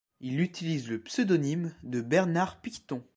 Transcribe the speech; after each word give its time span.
Il 0.19 0.39
utilise 0.41 0.89
le 0.89 0.99
pseudonyme 0.99 1.75
de 1.83 2.01
Bernard 2.01 2.59
Picton. 2.59 3.03